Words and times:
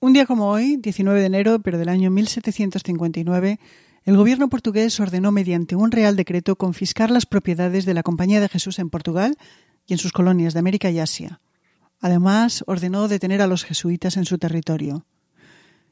Un 0.00 0.12
día 0.12 0.26
como 0.26 0.48
hoy, 0.48 0.76
19 0.76 1.18
de 1.18 1.26
enero, 1.26 1.58
pero 1.58 1.76
del 1.76 1.88
año 1.88 2.12
1759, 2.12 3.58
el 4.04 4.16
gobierno 4.16 4.48
portugués 4.48 5.00
ordenó 5.00 5.32
mediante 5.32 5.74
un 5.74 5.90
real 5.90 6.14
decreto 6.14 6.54
confiscar 6.54 7.10
las 7.10 7.26
propiedades 7.26 7.84
de 7.84 7.94
la 7.94 8.04
Compañía 8.04 8.40
de 8.40 8.48
Jesús 8.48 8.78
en 8.78 8.90
Portugal 8.90 9.36
y 9.88 9.94
en 9.94 9.98
sus 9.98 10.12
colonias 10.12 10.54
de 10.54 10.60
América 10.60 10.88
y 10.92 11.00
Asia. 11.00 11.40
Además, 12.00 12.62
ordenó 12.68 13.08
detener 13.08 13.42
a 13.42 13.48
los 13.48 13.64
jesuitas 13.64 14.16
en 14.16 14.24
su 14.24 14.38
territorio. 14.38 15.04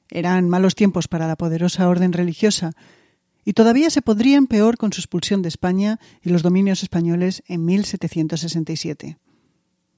Eran 0.09 0.48
malos 0.48 0.77
tiempos 0.77 1.09
para 1.09 1.27
la 1.27 1.34
poderosa 1.34 1.88
orden 1.88 2.12
religiosa, 2.12 2.75
y 3.45 3.54
todavía 3.54 3.91
se 3.91 4.02
podrían 4.02 4.46
peor 4.46 4.77
con 4.77 4.93
su 4.93 5.00
expulsión 5.00 5.43
de 5.43 5.48
España 5.48 5.98
y 6.23 6.30
los 6.30 6.45
dominios 6.45 6.84
españoles 6.84 7.43
en 7.48 7.64
1767. 7.64 9.18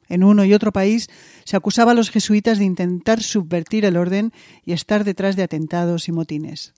En 0.08 0.24
uno 0.24 0.44
y 0.44 0.54
otro 0.54 0.72
país 0.72 1.08
se 1.44 1.56
acusaba 1.56 1.92
a 1.92 1.94
los 1.94 2.10
jesuitas 2.10 2.58
de 2.58 2.64
intentar 2.64 3.22
subvertir 3.22 3.84
el 3.84 3.96
orden 3.96 4.32
y 4.64 4.72
estar 4.72 5.04
detrás 5.04 5.36
de 5.36 5.42
atentados 5.42 6.08
y 6.08 6.12
motines. 6.12 6.74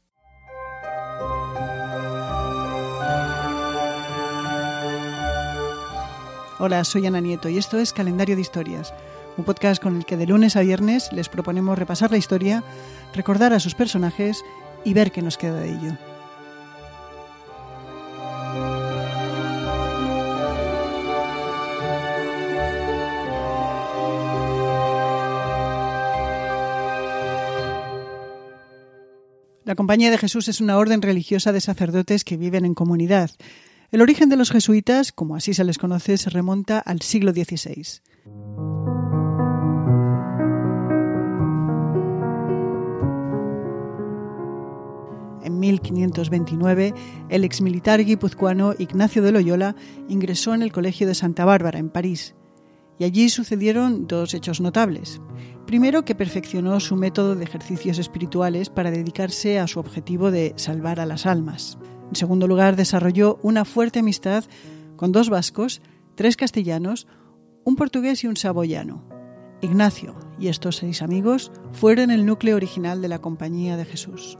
Hola, 6.58 6.84
soy 6.84 7.06
Ana 7.06 7.20
Nieto 7.20 7.48
y 7.48 7.56
esto 7.56 7.78
es 7.78 7.94
Calendario 7.94 8.36
de 8.36 8.42
Historias, 8.42 8.92
un 9.38 9.44
podcast 9.44 9.82
con 9.82 9.96
el 9.96 10.04
que 10.04 10.18
de 10.18 10.26
lunes 10.26 10.56
a 10.56 10.60
viernes 10.60 11.10
les 11.10 11.30
proponemos 11.30 11.78
repasar 11.78 12.10
la 12.10 12.18
historia, 12.18 12.62
recordar 13.14 13.54
a 13.54 13.60
sus 13.60 13.74
personajes 13.74 14.44
y 14.84 14.92
ver 14.92 15.10
qué 15.10 15.22
nos 15.22 15.38
queda 15.38 15.58
de 15.58 15.70
ello. 15.70 16.09
La 29.64 29.74
Compañía 29.74 30.10
de 30.10 30.16
Jesús 30.16 30.48
es 30.48 30.62
una 30.62 30.78
orden 30.78 31.02
religiosa 31.02 31.52
de 31.52 31.60
sacerdotes 31.60 32.24
que 32.24 32.38
viven 32.38 32.64
en 32.64 32.74
comunidad. 32.74 33.30
El 33.90 34.00
origen 34.00 34.30
de 34.30 34.36
los 34.36 34.50
jesuitas, 34.50 35.12
como 35.12 35.36
así 35.36 35.52
se 35.52 35.64
les 35.64 35.76
conoce, 35.76 36.16
se 36.16 36.30
remonta 36.30 36.78
al 36.78 37.02
siglo 37.02 37.32
XVI. 37.32 38.00
En 45.44 45.60
1529, 45.60 46.94
el 47.28 47.44
exmilitar 47.44 48.02
guipuzcoano 48.02 48.74
Ignacio 48.78 49.20
de 49.22 49.32
Loyola 49.32 49.76
ingresó 50.08 50.54
en 50.54 50.62
el 50.62 50.72
Colegio 50.72 51.06
de 51.06 51.14
Santa 51.14 51.44
Bárbara, 51.44 51.78
en 51.78 51.90
París, 51.90 52.34
y 52.98 53.04
allí 53.04 53.28
sucedieron 53.28 54.06
dos 54.06 54.32
hechos 54.32 54.62
notables. 54.62 55.20
Primero, 55.70 56.04
que 56.04 56.16
perfeccionó 56.16 56.80
su 56.80 56.96
método 56.96 57.36
de 57.36 57.44
ejercicios 57.44 58.00
espirituales 58.00 58.70
para 58.70 58.90
dedicarse 58.90 59.60
a 59.60 59.68
su 59.68 59.78
objetivo 59.78 60.32
de 60.32 60.52
salvar 60.56 60.98
a 60.98 61.06
las 61.06 61.26
almas. 61.26 61.78
En 62.08 62.16
segundo 62.16 62.48
lugar, 62.48 62.74
desarrolló 62.74 63.38
una 63.44 63.64
fuerte 63.64 64.00
amistad 64.00 64.42
con 64.96 65.12
dos 65.12 65.30
vascos, 65.30 65.80
tres 66.16 66.36
castellanos, 66.36 67.06
un 67.62 67.76
portugués 67.76 68.24
y 68.24 68.26
un 68.26 68.36
saboyano. 68.36 69.04
Ignacio 69.60 70.16
y 70.40 70.48
estos 70.48 70.78
seis 70.78 71.02
amigos 71.02 71.52
fueron 71.70 72.10
el 72.10 72.26
núcleo 72.26 72.56
original 72.56 73.00
de 73.00 73.06
la 73.06 73.20
Compañía 73.20 73.76
de 73.76 73.84
Jesús. 73.84 74.38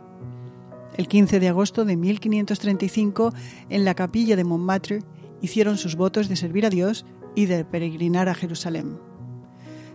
El 0.96 1.06
15 1.06 1.38
de 1.38 1.46
agosto 1.46 1.84
de 1.84 1.96
1535, 1.96 3.32
en 3.68 3.84
la 3.84 3.94
capilla 3.94 4.34
de 4.34 4.42
Montmartre, 4.42 5.04
hicieron 5.42 5.78
sus 5.78 5.94
votos 5.94 6.28
de 6.28 6.34
servir 6.34 6.66
a 6.66 6.70
Dios 6.70 7.06
y 7.36 7.46
de 7.46 7.64
peregrinar 7.64 8.28
a 8.28 8.34
Jerusalén. 8.34 9.09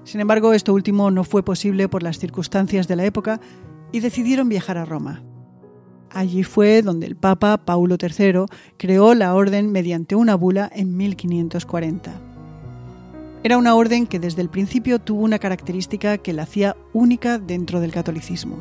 Sin 0.06 0.22
embargo, 0.22 0.54
esto 0.54 0.72
último 0.72 1.10
no 1.10 1.24
fue 1.24 1.44
posible 1.44 1.90
por 1.90 2.04
las 2.04 2.20
circunstancias 2.20 2.88
de 2.88 2.96
la 2.96 3.06
época 3.06 3.42
y 3.92 4.02
decidieron 4.02 4.48
viajar 4.48 4.78
a 4.78 4.86
Roma. 4.86 5.24
Allí 6.12 6.44
fue 6.44 6.84
donde 6.84 7.08
el 7.08 7.16
Papa 7.16 7.58
Paulo 7.58 7.98
III 8.00 8.46
creó 8.78 9.16
la 9.16 9.34
orden 9.34 9.72
mediante 9.72 10.16
una 10.16 10.36
bula 10.36 10.72
en 10.74 10.96
1540. 10.96 12.14
Era 13.44 13.58
una 13.58 13.74
orden 13.74 14.06
que 14.06 14.20
desde 14.20 14.44
el 14.44 14.50
principio 14.50 15.00
tuvo 15.00 15.24
una 15.24 15.40
característica 15.40 16.20
que 16.20 16.34
la 16.34 16.44
hacía 16.44 16.78
única 16.94 17.40
dentro 17.40 17.80
del 17.80 17.92
catolicismo. 17.92 18.58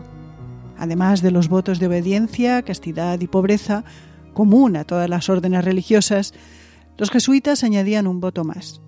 Además 0.79 1.21
de 1.21 1.31
los 1.31 1.49
votos 1.49 1.79
de 1.79 1.89
obediencia, 1.89 2.63
castidad 2.63 3.21
y 3.21 3.27
pobreza, 3.27 3.85
común 4.33 4.77
a 4.77 4.85
todas 4.85 5.11
las 5.11 5.29
órdenes 5.29 5.65
religiosas, 5.65 6.33
los 6.97 7.11
jesuitas 7.11 7.65
añadían 7.65 8.07
un 8.07 8.21
voto 8.21 8.45
más, 8.45 8.81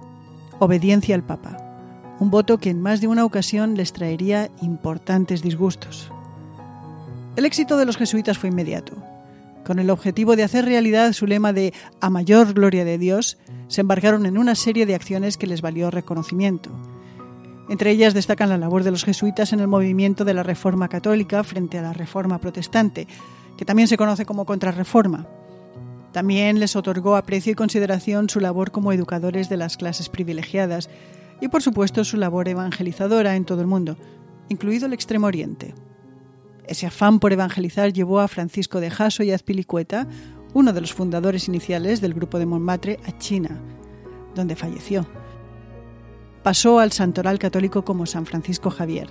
obediencia 0.59 1.15
al 1.15 1.23
Papa 1.23 1.66
un 2.19 2.31
voto 2.31 2.59
que 2.59 2.71
en 2.71 2.81
más 2.81 3.01
de 3.01 3.09
una 3.09 3.25
ocasión 3.25 3.77
les 3.77 3.93
traería 3.93 4.51
importantes 4.63 5.43
disgustos. 5.43 6.11
El 7.37 7.45
éxito 7.45 7.77
de 7.77 7.85
los 7.85 7.97
jesuitas 7.97 8.39
fue 8.39 8.49
inmediato. 8.49 8.95
Con 9.65 9.79
el 9.79 9.91
objetivo 9.91 10.37
de 10.37 10.45
hacer 10.45 10.65
realidad 10.65 11.13
su 11.13 11.27
lema 11.27 11.53
de 11.53 11.75
a 12.01 12.09
mayor 12.09 12.55
gloria 12.55 12.85
de 12.85 12.99
Dios, 12.99 13.37
se 13.69 13.83
embarcaron 13.83 14.25
en 14.25 14.39
una 14.39 14.55
serie 14.55 14.87
de 14.87 14.95
acciones 14.95 15.37
que 15.37 15.47
les 15.47 15.61
valió 15.61 15.91
reconocimiento. 15.91 16.71
Entre 17.69 17.91
ellas 17.91 18.15
destacan 18.15 18.49
la 18.49 18.59
labor 18.59 18.85
de 18.85 18.93
los 18.93 19.05
jesuitas 19.05 19.53
en 19.53 19.61
el 19.61 19.67
movimiento 19.67 20.25
de 20.25 20.35
la 20.35 20.45
Reforma 20.45 20.89
Católica 20.89 21.43
frente 21.43 21.79
a 21.79 21.83
la 21.83 21.93
Reforma 21.93 22.39
Protestante, 22.39 23.09
que 23.59 23.65
también 23.65 23.89
se 23.89 23.97
conoce 23.97 24.25
como 24.25 24.47
Contrarreforma. 24.47 25.27
También 26.13 26.61
les 26.61 26.77
otorgó 26.77 27.17
aprecio 27.17 27.53
y 27.53 27.57
consideración 27.57 28.31
su 28.31 28.41
labor 28.41 28.71
como 28.71 28.93
educadores 28.93 29.49
de 29.49 29.57
las 29.57 29.77
clases 29.77 30.09
privilegiadas, 30.09 30.89
y 31.41 31.49
por 31.49 31.63
supuesto 31.63 32.05
su 32.05 32.17
labor 32.17 32.49
evangelizadora 32.49 33.37
en 33.37 33.45
todo 33.45 33.61
el 33.61 33.67
mundo, 33.67 33.97
incluido 34.49 34.87
el 34.87 34.93
Extremo 34.93 35.27
Oriente. 35.27 35.75
Ese 36.67 36.87
afán 36.87 37.21
por 37.21 37.33
evangelizar 37.33 37.93
llevó 37.93 38.21
a 38.21 38.29
Francisco 38.29 38.81
de 38.81 38.91
Jaso 38.91 39.23
y 39.23 39.31
Azpilicueta, 39.31 40.09
uno 40.55 40.73
de 40.73 40.81
los 40.81 40.93
fundadores 40.93 41.49
iniciales 41.49 42.01
del 42.01 42.15
grupo 42.15 42.39
de 42.39 42.47
Montmartre, 42.47 42.99
a 43.07 43.17
China, 43.19 43.61
donde 44.35 44.57
falleció. 44.57 45.07
Pasó 46.43 46.79
al 46.79 46.93
santoral 46.93 47.39
católico 47.39 47.85
como 47.85 48.07
San 48.07 48.27
Francisco 48.27 48.71
Javier. 48.71 49.11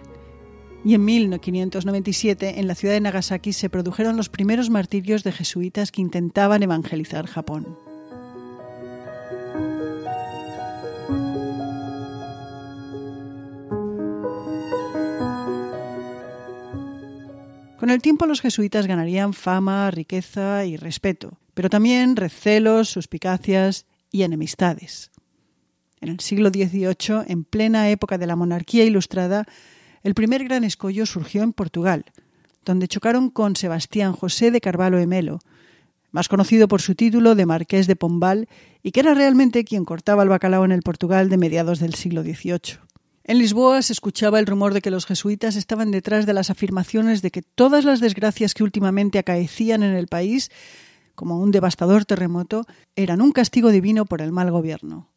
Y 0.83 0.93
en 0.93 1.03
1597, 1.03 2.59
en 2.59 2.67
la 2.67 2.75
ciudad 2.75 2.93
de 2.93 3.01
Nagasaki, 3.01 3.53
se 3.53 3.69
produjeron 3.69 4.17
los 4.17 4.29
primeros 4.29 4.69
martirios 4.69 5.23
de 5.23 5.31
jesuitas 5.31 5.91
que 5.91 6.01
intentaban 6.01 6.63
evangelizar 6.63 7.25
Japón. 7.25 7.77
Con 17.85 17.91
el 17.91 18.01
tiempo 18.01 18.25
los 18.25 18.41
jesuitas 18.41 18.87
ganarían 18.87 19.33
fama, 19.33 19.91
riqueza 19.91 20.65
y 20.65 20.75
respeto, 20.75 21.37
pero 21.53 21.69
también 21.69 22.15
recelos, 22.15 22.89
suspicacias 22.89 23.85
y 24.09 24.23
enemistades. 24.23 25.11
En 26.01 26.09
el 26.09 26.19
siglo 26.19 26.49
XVIII, 26.49 27.25
en 27.27 27.43
plena 27.43 27.91
época 27.91 28.17
de 28.17 28.25
la 28.25 28.35
monarquía 28.35 28.85
ilustrada, 28.85 29.45
el 30.01 30.15
primer 30.15 30.45
gran 30.45 30.63
escollo 30.63 31.05
surgió 31.05 31.43
en 31.43 31.53
Portugal, 31.53 32.05
donde 32.65 32.87
chocaron 32.87 33.29
con 33.29 33.55
Sebastián 33.55 34.13
José 34.13 34.49
de 34.49 34.61
Carvalho 34.61 34.97
e 34.97 35.05
Melo, 35.05 35.37
más 36.09 36.27
conocido 36.27 36.67
por 36.67 36.81
su 36.81 36.95
título 36.95 37.35
de 37.35 37.45
Marqués 37.45 37.85
de 37.85 37.95
Pombal 37.95 38.49
y 38.81 38.93
que 38.93 39.01
era 39.01 39.13
realmente 39.13 39.63
quien 39.63 39.85
cortaba 39.85 40.23
el 40.23 40.29
bacalao 40.29 40.65
en 40.65 40.71
el 40.71 40.81
Portugal 40.81 41.29
de 41.29 41.37
mediados 41.37 41.77
del 41.77 41.93
siglo 41.93 42.23
XVIII. 42.23 42.79
En 43.27 43.39
Lisboa 43.39 43.81
se 43.81 43.91
escuchaba 43.91 44.37
el 44.37 44.45
rumor 44.45 44.75
de 44.75 44.81
que 44.81 44.91
los 44.91 45.07
jesuitas 45.07 45.55
estaban 45.55 45.89
detrás 45.89 46.27
de 46.27 46.33
las 46.33 46.51
afirmaciones 46.51 47.23
de 47.23 47.31
que 47.31 47.41
todas 47.41 47.83
las 47.83 47.99
desgracias 47.99 48.53
que 48.53 48.61
últimamente 48.61 49.17
acaecían 49.17 49.81
en 49.81 49.95
el 49.95 50.05
país, 50.05 50.51
como 51.15 51.39
un 51.39 51.49
devastador 51.49 52.05
terremoto, 52.05 52.67
eran 52.95 53.21
un 53.23 53.31
castigo 53.31 53.71
divino 53.71 54.05
por 54.05 54.21
el 54.21 54.31
mal 54.31 54.51
gobierno. 54.51 55.09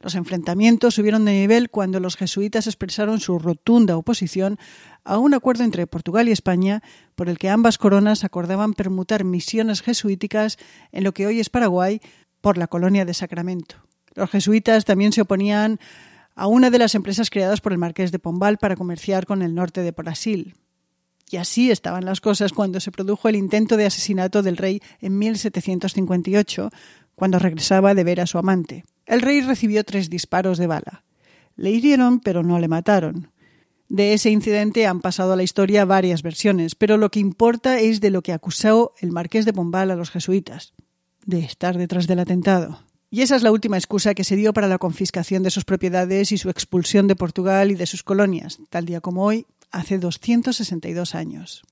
Los 0.00 0.14
enfrentamientos 0.14 0.94
subieron 0.94 1.26
de 1.26 1.32
nivel 1.32 1.68
cuando 1.68 2.00
los 2.00 2.16
jesuitas 2.16 2.66
expresaron 2.66 3.20
su 3.20 3.38
rotunda 3.38 3.98
oposición 3.98 4.58
a 5.04 5.18
un 5.18 5.34
acuerdo 5.34 5.62
entre 5.62 5.86
Portugal 5.86 6.30
y 6.30 6.32
España 6.32 6.82
por 7.14 7.28
el 7.28 7.36
que 7.36 7.50
ambas 7.50 7.76
coronas 7.76 8.24
acordaban 8.24 8.72
permutar 8.72 9.24
misiones 9.24 9.82
jesuíticas 9.82 10.56
en 10.90 11.04
lo 11.04 11.12
que 11.12 11.26
hoy 11.26 11.38
es 11.38 11.50
Paraguay 11.50 12.00
por 12.40 12.56
la 12.56 12.66
colonia 12.66 13.04
de 13.04 13.12
Sacramento. 13.12 13.76
Los 14.14 14.30
jesuitas 14.30 14.86
también 14.86 15.12
se 15.12 15.20
oponían 15.20 15.78
a 16.34 16.46
una 16.46 16.70
de 16.70 16.78
las 16.78 16.94
empresas 16.94 17.30
creadas 17.30 17.60
por 17.60 17.72
el 17.72 17.78
marqués 17.78 18.12
de 18.12 18.18
Pombal 18.18 18.58
para 18.58 18.76
comerciar 18.76 19.26
con 19.26 19.42
el 19.42 19.54
norte 19.54 19.82
de 19.82 19.92
Brasil. 19.92 20.54
Y 21.30 21.36
así 21.36 21.70
estaban 21.70 22.04
las 22.04 22.20
cosas 22.20 22.52
cuando 22.52 22.80
se 22.80 22.92
produjo 22.92 23.28
el 23.28 23.36
intento 23.36 23.76
de 23.76 23.86
asesinato 23.86 24.42
del 24.42 24.56
rey 24.56 24.82
en 25.00 25.18
1758, 25.18 26.70
cuando 27.14 27.38
regresaba 27.38 27.94
de 27.94 28.04
ver 28.04 28.20
a 28.20 28.26
su 28.26 28.38
amante. 28.38 28.84
El 29.06 29.22
rey 29.22 29.40
recibió 29.40 29.84
tres 29.84 30.10
disparos 30.10 30.58
de 30.58 30.66
bala. 30.66 31.04
Le 31.56 31.70
hirieron, 31.70 32.20
pero 32.20 32.42
no 32.42 32.58
le 32.58 32.68
mataron. 32.68 33.30
De 33.88 34.14
ese 34.14 34.30
incidente 34.30 34.86
han 34.86 35.00
pasado 35.00 35.34
a 35.34 35.36
la 35.36 35.42
historia 35.42 35.84
varias 35.84 36.22
versiones, 36.22 36.74
pero 36.74 36.96
lo 36.96 37.10
que 37.10 37.20
importa 37.20 37.78
es 37.78 38.00
de 38.00 38.10
lo 38.10 38.22
que 38.22 38.32
acusó 38.32 38.92
el 39.00 39.12
marqués 39.12 39.44
de 39.44 39.52
Pombal 39.52 39.90
a 39.90 39.96
los 39.96 40.10
jesuitas, 40.10 40.72
de 41.26 41.40
estar 41.40 41.76
detrás 41.76 42.06
del 42.06 42.20
atentado. 42.20 42.80
Y 43.12 43.20
esa 43.20 43.36
es 43.36 43.42
la 43.42 43.52
última 43.52 43.76
excusa 43.76 44.14
que 44.14 44.24
se 44.24 44.36
dio 44.36 44.54
para 44.54 44.68
la 44.68 44.78
confiscación 44.78 45.42
de 45.42 45.50
sus 45.50 45.66
propiedades 45.66 46.32
y 46.32 46.38
su 46.38 46.48
expulsión 46.48 47.08
de 47.08 47.14
Portugal 47.14 47.70
y 47.70 47.74
de 47.74 47.84
sus 47.84 48.02
colonias. 48.02 48.58
Tal 48.70 48.86
día 48.86 49.02
como 49.02 49.26
hoy, 49.26 49.44
hace 49.70 49.98
262 49.98 51.14
años. 51.14 51.62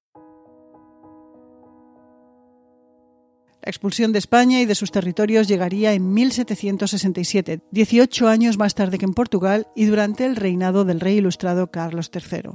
La 3.63 3.71
expulsión 3.71 4.13
de 4.13 4.19
España 4.19 4.61
y 4.61 4.67
de 4.67 4.75
sus 4.75 4.93
territorios 4.93 5.49
llegaría 5.49 5.95
en 5.95 6.13
1767, 6.13 7.63
18 7.71 8.29
años 8.29 8.59
más 8.59 8.75
tarde 8.75 8.99
que 8.99 9.07
en 9.07 9.15
Portugal 9.15 9.67
y 9.75 9.87
durante 9.87 10.27
el 10.27 10.37
reinado 10.37 10.85
del 10.85 11.01
rey 11.01 11.17
ilustrado 11.17 11.71
Carlos 11.71 12.11
III. 12.15 12.51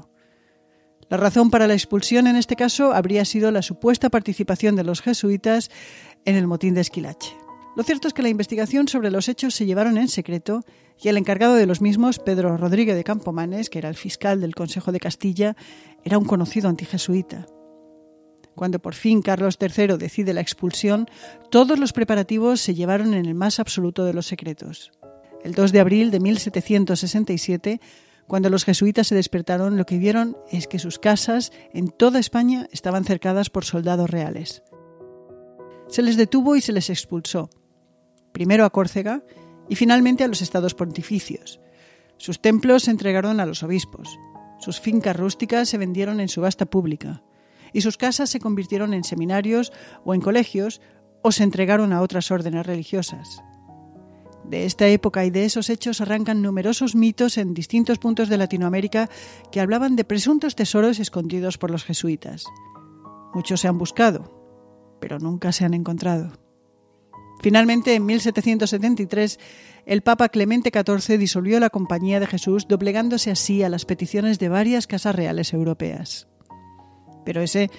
La 1.10 1.18
razón 1.18 1.50
para 1.50 1.66
la 1.66 1.74
expulsión 1.74 2.28
en 2.28 2.36
este 2.36 2.56
caso 2.56 2.94
habría 2.94 3.26
sido 3.26 3.50
la 3.50 3.64
supuesta 3.64 4.12
participación 4.12 4.76
de 4.76 4.84
los 4.84 5.02
jesuitas 5.02 5.72
en 6.24 6.36
el 6.36 6.46
motín 6.46 6.76
de 6.76 6.82
Esquilache. 6.82 7.45
Lo 7.76 7.84
cierto 7.84 8.08
es 8.08 8.14
que 8.14 8.22
la 8.22 8.30
investigación 8.30 8.88
sobre 8.88 9.12
los 9.12 9.28
hechos 9.28 9.54
se 9.54 9.66
llevaron 9.66 9.98
en 9.98 10.08
secreto 10.08 10.64
y 10.98 11.10
el 11.10 11.18
encargado 11.18 11.56
de 11.56 11.66
los 11.66 11.82
mismos, 11.82 12.20
Pedro 12.20 12.56
Rodríguez 12.56 12.96
de 12.96 13.04
Campomanes, 13.04 13.70
que 13.70 13.80
era 13.80 13.90
el 13.90 13.96
fiscal 13.96 14.40
del 14.40 14.56
Consejo 14.56 14.94
de 14.94 15.02
Castilla, 15.02 15.58
era 16.06 16.18
un 16.18 16.24
conocido 16.24 16.70
antijesuita. 16.70 17.48
Cuando 18.56 18.80
por 18.80 18.94
fin 18.94 19.22
Carlos 19.22 19.58
III 19.60 19.98
decide 19.98 20.34
la 20.34 20.40
expulsión, 20.40 21.08
todos 21.52 21.78
los 21.78 21.92
preparativos 21.92 22.62
se 22.62 22.76
llevaron 22.76 23.14
en 23.14 23.26
el 23.26 23.36
más 23.36 23.60
absoluto 23.60 24.06
de 24.06 24.14
los 24.14 24.28
secretos. 24.28 24.94
El 25.44 25.54
2 25.54 25.74
de 25.74 25.80
abril 25.82 26.12
de 26.12 26.22
1767, 26.22 27.82
cuando 28.26 28.50
los 28.50 28.64
jesuitas 28.64 29.08
se 29.08 29.16
despertaron, 29.16 29.76
lo 29.76 29.86
que 29.86 29.98
vieron 29.98 30.38
es 30.50 30.68
que 30.68 30.80
sus 30.80 30.98
casas 30.98 31.52
en 31.74 31.90
toda 31.90 32.20
España 32.20 32.68
estaban 32.72 33.04
cercadas 33.04 33.50
por 33.50 33.66
soldados 33.66 34.10
reales. 34.10 34.64
Se 35.90 36.02
les 36.02 36.16
detuvo 36.16 36.56
y 36.56 36.62
se 36.62 36.72
les 36.72 36.90
expulsó, 36.90 37.50
primero 38.36 38.66
a 38.66 38.70
Córcega 38.70 39.24
y 39.70 39.76
finalmente 39.76 40.26
a 40.26 40.28
los 40.28 40.42
estados 40.42 40.76
pontificios. 40.76 41.62
Sus 42.18 42.42
templos 42.42 42.84
se 42.84 42.92
entregaron 42.92 43.40
a 43.40 43.46
los 43.46 43.64
obispos, 43.64 44.20
sus 44.60 44.82
fincas 44.82 45.16
rústicas 45.16 45.70
se 45.70 45.78
vendieron 45.78 46.20
en 46.20 46.28
subasta 46.28 46.66
pública, 46.66 47.24
y 47.72 47.80
sus 47.80 47.96
casas 47.96 48.30
se 48.30 48.42
convirtieron 48.42 48.94
en 48.94 49.06
seminarios 49.06 49.72
o 50.04 50.14
en 50.14 50.20
colegios 50.20 50.82
o 51.22 51.32
se 51.32 51.44
entregaron 51.44 51.94
a 51.94 52.02
otras 52.02 52.30
órdenes 52.30 52.66
religiosas. 52.66 53.42
De 54.44 54.66
esta 54.66 54.86
época 54.88 55.24
y 55.24 55.30
de 55.30 55.46
esos 55.46 55.70
hechos 55.70 56.02
arrancan 56.02 56.42
numerosos 56.42 56.94
mitos 56.94 57.38
en 57.38 57.54
distintos 57.54 58.00
puntos 58.00 58.28
de 58.28 58.38
Latinoamérica 58.38 59.10
que 59.50 59.62
hablaban 59.62 59.96
de 59.96 60.04
presuntos 60.04 60.56
tesoros 60.56 61.00
escondidos 61.00 61.58
por 61.58 61.72
los 61.72 61.86
jesuitas. 61.86 62.44
Muchos 63.34 63.62
se 63.62 63.70
han 63.70 63.78
buscado, 63.78 64.98
pero 65.00 65.20
nunca 65.20 65.54
se 65.54 65.64
han 65.64 65.74
encontrado. 65.74 66.45
Finalmente, 67.42 67.96
en 67.96 68.06
1773, 68.06 69.40
el 69.86 70.02
Papa 70.02 70.30
Clemente 70.30 70.72
XIV 70.74 71.18
disolvió 71.20 71.60
la 71.60 71.70
Compañía 71.70 72.20
de 72.20 72.28
Jesús, 72.28 72.68
doblegándose 72.68 73.32
así 73.32 73.62
a 73.62 73.70
las 73.70 73.86
peticiones 73.86 74.40
de 74.40 74.50
varias 74.50 74.88
casas 74.88 75.16
reales 75.16 75.54
europeas. 75.54 76.28
Pero 77.24 77.42
ese, 77.42 77.70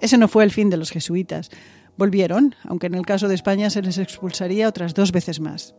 ese 0.00 0.18
no 0.18 0.28
fue 0.28 0.44
el 0.44 0.52
fin 0.52 0.70
de 0.70 0.76
los 0.76 0.90
jesuitas. 0.90 1.50
Volvieron, 1.96 2.54
aunque 2.64 2.86
en 2.86 2.94
el 2.94 3.06
caso 3.06 3.26
de 3.26 3.34
España 3.34 3.70
se 3.70 3.82
les 3.82 3.98
expulsaría 3.98 4.68
otras 4.68 4.94
dos 4.94 5.12
veces 5.12 5.40
más. 5.40 5.74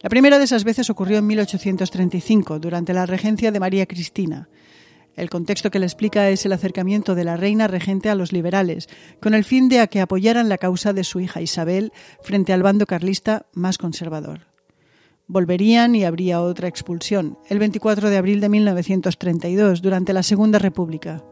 La 0.00 0.10
primera 0.10 0.38
de 0.38 0.44
esas 0.44 0.62
veces 0.62 0.90
ocurrió 0.90 1.18
en 1.18 1.26
1835, 1.26 2.60
durante 2.60 2.94
la 2.94 3.04
regencia 3.04 3.50
de 3.50 3.58
María 3.58 3.86
Cristina. 3.86 4.48
El 5.16 5.30
contexto 5.30 5.70
que 5.70 5.78
le 5.78 5.86
explica 5.86 6.28
es 6.30 6.46
el 6.46 6.52
acercamiento 6.52 7.14
de 7.14 7.24
la 7.24 7.36
reina 7.36 7.66
regente 7.66 8.08
a 8.08 8.14
los 8.14 8.32
liberales, 8.32 8.88
con 9.20 9.34
el 9.34 9.44
fin 9.44 9.68
de 9.68 9.86
que 9.88 10.00
apoyaran 10.00 10.48
la 10.48 10.58
causa 10.58 10.92
de 10.92 11.04
su 11.04 11.20
hija 11.20 11.40
Isabel 11.40 11.92
frente 12.22 12.52
al 12.52 12.62
bando 12.62 12.86
carlista 12.86 13.46
más 13.52 13.78
conservador. 13.78 14.46
Volverían 15.26 15.94
y 15.94 16.04
habría 16.04 16.40
otra 16.40 16.68
expulsión, 16.68 17.36
el 17.48 17.58
24 17.58 18.08
de 18.10 18.16
abril 18.16 18.40
de 18.40 18.48
1932, 18.48 19.82
durante 19.82 20.12
la 20.12 20.22
Segunda 20.22 20.58
República. 20.58 21.22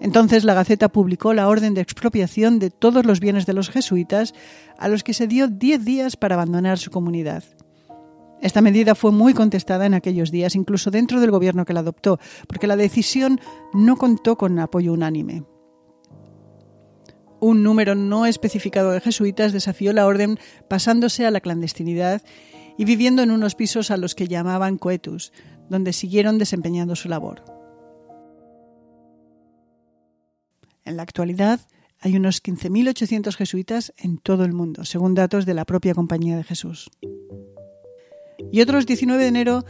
Entonces 0.00 0.44
la 0.44 0.54
Gaceta 0.54 0.88
publicó 0.88 1.34
la 1.34 1.46
orden 1.46 1.74
de 1.74 1.82
expropiación 1.82 2.58
de 2.58 2.70
todos 2.70 3.04
los 3.04 3.20
bienes 3.20 3.46
de 3.46 3.52
los 3.52 3.68
jesuitas, 3.68 4.34
a 4.78 4.88
los 4.88 5.04
que 5.04 5.14
se 5.14 5.26
dio 5.26 5.46
diez 5.46 5.84
días 5.84 6.16
para 6.16 6.34
abandonar 6.36 6.78
su 6.78 6.90
comunidad. 6.90 7.44
Esta 8.40 8.62
medida 8.62 8.94
fue 8.94 9.12
muy 9.12 9.34
contestada 9.34 9.86
en 9.86 9.94
aquellos 9.94 10.30
días, 10.30 10.54
incluso 10.54 10.90
dentro 10.90 11.20
del 11.20 11.30
gobierno 11.30 11.64
que 11.64 11.74
la 11.74 11.80
adoptó, 11.80 12.18
porque 12.48 12.66
la 12.66 12.76
decisión 12.76 13.40
no 13.74 13.96
contó 13.96 14.36
con 14.36 14.58
apoyo 14.58 14.92
unánime. 14.92 15.44
Un 17.38 17.62
número 17.62 17.94
no 17.94 18.26
especificado 18.26 18.92
de 18.92 19.00
jesuitas 19.00 19.52
desafió 19.52 19.92
la 19.92 20.06
orden 20.06 20.38
pasándose 20.68 21.26
a 21.26 21.30
la 21.30 21.40
clandestinidad 21.40 22.22
y 22.76 22.84
viviendo 22.84 23.22
en 23.22 23.30
unos 23.30 23.54
pisos 23.54 23.90
a 23.90 23.96
los 23.96 24.14
que 24.14 24.28
llamaban 24.28 24.78
coetus, 24.78 25.32
donde 25.68 25.92
siguieron 25.92 26.38
desempeñando 26.38 26.96
su 26.96 27.08
labor. 27.08 27.42
En 30.84 30.96
la 30.96 31.02
actualidad 31.02 31.60
hay 32.00 32.16
unos 32.16 32.42
15.800 32.42 33.34
jesuitas 33.34 33.92
en 33.98 34.18
todo 34.18 34.44
el 34.44 34.52
mundo, 34.52 34.84
según 34.84 35.14
datos 35.14 35.44
de 35.44 35.54
la 35.54 35.66
propia 35.66 35.94
Compañía 35.94 36.36
de 36.36 36.44
Jesús. 36.44 36.90
Y 38.50 38.60
otros 38.60 38.86
19 38.86 39.22
de 39.22 39.28
enero 39.28 39.64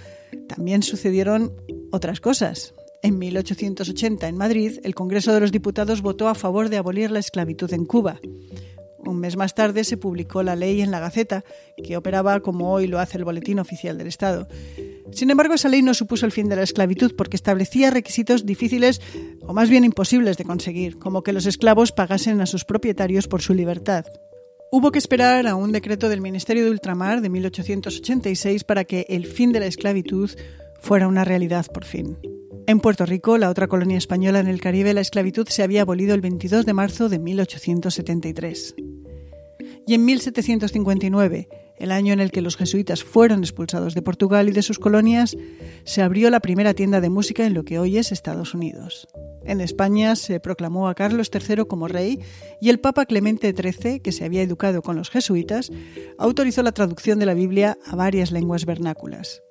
también 0.48 0.82
sucedieron 0.82 1.52
otras 1.90 2.20
cosas. 2.20 2.74
En 3.02 3.18
1880, 3.18 4.28
en 4.28 4.36
Madrid, 4.36 4.78
el 4.84 4.94
Congreso 4.94 5.32
de 5.32 5.40
los 5.40 5.52
Diputados 5.52 6.02
votó 6.02 6.28
a 6.28 6.34
favor 6.34 6.68
de 6.68 6.76
abolir 6.76 7.10
la 7.10 7.18
esclavitud 7.18 7.72
en 7.72 7.86
Cuba. 7.86 8.20
Un 8.98 9.18
mes 9.18 9.36
más 9.36 9.54
tarde 9.54 9.84
se 9.84 9.96
publicó 9.96 10.42
la 10.42 10.56
ley 10.56 10.82
en 10.82 10.90
la 10.90 11.00
Gaceta, 11.00 11.42
que 11.82 11.96
operaba 11.96 12.40
como 12.40 12.70
hoy 12.70 12.86
lo 12.86 12.98
hace 12.98 13.16
el 13.16 13.24
Boletín 13.24 13.58
Oficial 13.58 13.96
del 13.96 14.08
Estado. 14.08 14.46
Sin 15.12 15.30
embargo, 15.30 15.54
esa 15.54 15.70
ley 15.70 15.80
no 15.80 15.94
supuso 15.94 16.26
el 16.26 16.32
fin 16.32 16.48
de 16.48 16.56
la 16.56 16.62
esclavitud 16.62 17.14
porque 17.16 17.36
establecía 17.36 17.90
requisitos 17.90 18.44
difíciles 18.44 19.00
o 19.40 19.54
más 19.54 19.70
bien 19.70 19.84
imposibles 19.84 20.36
de 20.36 20.44
conseguir, 20.44 20.98
como 20.98 21.22
que 21.22 21.32
los 21.32 21.46
esclavos 21.46 21.92
pagasen 21.92 22.42
a 22.42 22.46
sus 22.46 22.64
propietarios 22.66 23.26
por 23.26 23.40
su 23.40 23.54
libertad. 23.54 24.04
Hubo 24.72 24.92
que 24.92 25.00
esperar 25.00 25.48
a 25.48 25.56
un 25.56 25.72
decreto 25.72 26.08
del 26.08 26.20
Ministerio 26.20 26.64
de 26.64 26.70
Ultramar 26.70 27.22
de 27.22 27.28
1886 27.28 28.62
para 28.62 28.84
que 28.84 29.04
el 29.08 29.26
fin 29.26 29.50
de 29.50 29.58
la 29.58 29.66
esclavitud 29.66 30.30
fuera 30.80 31.08
una 31.08 31.24
realidad 31.24 31.66
por 31.74 31.84
fin. 31.84 32.16
En 32.68 32.78
Puerto 32.78 33.04
Rico, 33.04 33.36
la 33.36 33.50
otra 33.50 33.66
colonia 33.66 33.98
española 33.98 34.38
en 34.38 34.46
el 34.46 34.60
Caribe, 34.60 34.94
la 34.94 35.00
esclavitud 35.00 35.48
se 35.48 35.64
había 35.64 35.82
abolido 35.82 36.14
el 36.14 36.20
22 36.20 36.66
de 36.66 36.72
marzo 36.72 37.08
de 37.08 37.18
1873. 37.18 38.76
Y 39.88 39.94
en 39.94 40.04
1759, 40.04 41.48
el 41.80 41.90
año 41.92 42.12
en 42.12 42.20
el 42.20 42.30
que 42.30 42.42
los 42.42 42.56
jesuitas 42.56 43.02
fueron 43.02 43.40
expulsados 43.40 43.94
de 43.94 44.02
Portugal 44.02 44.48
y 44.48 44.52
de 44.52 44.62
sus 44.62 44.78
colonias, 44.78 45.36
se 45.84 46.02
abrió 46.02 46.28
la 46.30 46.40
primera 46.40 46.74
tienda 46.74 47.00
de 47.00 47.08
música 47.08 47.46
en 47.46 47.54
lo 47.54 47.64
que 47.64 47.78
hoy 47.78 47.96
es 47.96 48.12
Estados 48.12 48.54
Unidos. 48.54 49.08
En 49.44 49.62
España 49.62 50.14
se 50.14 50.38
proclamó 50.40 50.88
a 50.88 50.94
Carlos 50.94 51.30
III 51.32 51.64
como 51.64 51.88
rey 51.88 52.20
y 52.60 52.68
el 52.68 52.80
Papa 52.80 53.06
Clemente 53.06 53.52
XIII, 53.52 54.00
que 54.00 54.12
se 54.12 54.26
había 54.26 54.42
educado 54.42 54.82
con 54.82 54.94
los 54.94 55.08
jesuitas, 55.08 55.72
autorizó 56.18 56.62
la 56.62 56.72
traducción 56.72 57.18
de 57.18 57.26
la 57.26 57.34
Biblia 57.34 57.78
a 57.86 57.96
varias 57.96 58.30
lenguas 58.30 58.66
vernáculas. 58.66 59.42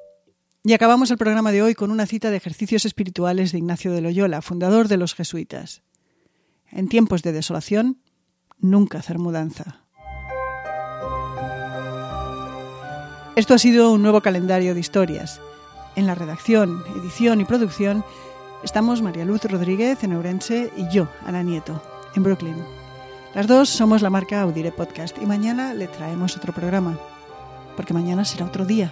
Y 0.63 0.73
acabamos 0.73 1.09
el 1.09 1.17
programa 1.17 1.51
de 1.51 1.63
hoy 1.63 1.73
con 1.73 1.89
una 1.89 2.05
cita 2.05 2.29
de 2.29 2.37
ejercicios 2.37 2.85
espirituales 2.85 3.51
de 3.51 3.57
Ignacio 3.57 3.91
de 3.91 4.01
Loyola, 4.01 4.43
fundador 4.43 4.87
de 4.87 4.97
los 4.97 5.15
jesuitas. 5.15 5.81
En 6.71 6.89
tiempos 6.89 7.23
de 7.23 7.31
desolación, 7.31 8.03
nunca 8.59 8.99
hacer 8.99 9.17
mudanza. 9.17 9.88
Esto 13.39 13.53
ha 13.53 13.57
sido 13.57 13.93
un 13.93 14.01
nuevo 14.01 14.19
calendario 14.19 14.73
de 14.73 14.81
historias. 14.81 15.39
En 15.95 16.05
la 16.05 16.13
redacción, 16.13 16.83
edición 16.97 17.39
y 17.39 17.45
producción 17.45 18.03
estamos 18.65 19.01
María 19.01 19.23
Luz 19.23 19.45
Rodríguez 19.45 20.03
en 20.03 20.11
Ourense 20.11 20.73
y 20.75 20.89
yo, 20.89 21.07
Ana 21.25 21.41
Nieto, 21.41 21.81
en 22.15 22.23
Brooklyn. 22.23 22.57
Las 23.33 23.47
dos 23.47 23.69
somos 23.69 24.01
la 24.01 24.09
marca 24.09 24.41
Audire 24.41 24.73
Podcast 24.73 25.17
y 25.21 25.25
mañana 25.25 25.73
le 25.73 25.87
traemos 25.87 26.35
otro 26.35 26.51
programa, 26.51 26.99
porque 27.77 27.93
mañana 27.93 28.25
será 28.25 28.45
otro 28.45 28.65
día. 28.65 28.91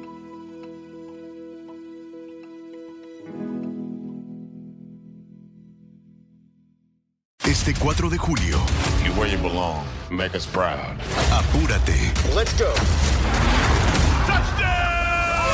Este 7.71 7.83
4 7.83 8.09
de 8.09 8.17
julio, 8.17 8.57
You're 9.01 9.17
where 9.17 9.31
you 9.31 9.37
belong. 9.41 9.85
Make 10.09 10.35
us 10.35 10.45
proud. 10.45 10.97
apúrate 11.31 12.11
Let's 12.35 12.53
go. 12.59 12.73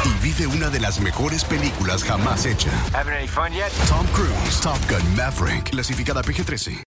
y 0.04 0.24
vive 0.24 0.48
una 0.48 0.70
de 0.72 0.80
las 0.80 1.00
mejores 1.00 1.44
películas 1.44 2.04
jamás 2.04 2.48
hecha. 2.48 2.72
Having 2.94 3.14
any 3.14 3.28
fun 3.28 3.54
yet? 3.54 3.72
Tom 3.88 4.08
Cruise, 4.14 4.60
Top 4.62 4.80
Gun 4.90 5.16
Maverick, 5.16 5.70
clasificada 5.70 6.24
PG-13. 6.24 6.82